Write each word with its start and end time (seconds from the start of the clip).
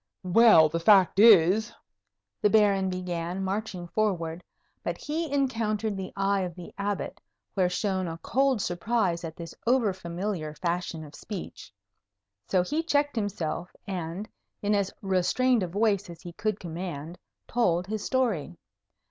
"Well, 0.23 0.67
the 0.67 0.79
fact 0.79 1.19
is" 1.19 1.71
the 2.41 2.49
Baron 2.49 2.89
began, 2.89 3.43
marching 3.43 3.87
forward; 3.89 4.43
but 4.81 4.97
he 4.97 5.31
encountered 5.31 5.95
the 5.95 6.11
eye 6.15 6.39
of 6.39 6.55
the 6.55 6.73
Abbot, 6.75 7.21
where 7.53 7.69
shone 7.69 8.07
a 8.07 8.17
cold 8.17 8.63
surprise 8.63 9.23
at 9.23 9.35
this 9.35 9.53
over 9.67 9.93
familiar 9.93 10.55
fashion 10.55 11.03
of 11.03 11.13
speech; 11.13 11.71
so 12.47 12.63
he 12.63 12.81
checked 12.81 13.15
himself, 13.15 13.75
and, 13.85 14.27
in 14.63 14.73
as 14.73 14.91
restrained 15.03 15.61
a 15.61 15.67
voice 15.67 16.09
as 16.09 16.21
he 16.23 16.33
could 16.33 16.59
command, 16.59 17.19
told 17.47 17.85
his 17.85 18.03
story. 18.03 18.57